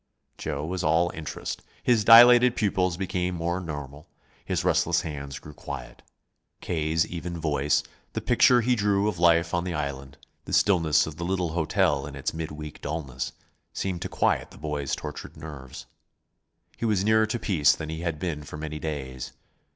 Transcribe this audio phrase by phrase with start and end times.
[0.39, 1.61] Joe was all interest.
[1.83, 4.07] His dilated pupils became more normal,
[4.43, 6.01] his restless hands grew quiet.
[6.59, 7.83] K.'s even voice,
[8.13, 12.07] the picture he drew of life on the island, the stillness of the little hotel
[12.07, 13.33] in its mid week dullness,
[13.73, 15.85] seemed to quiet the boy's tortured nerves.
[16.77, 19.33] He was nearer to peace than he had been for many days.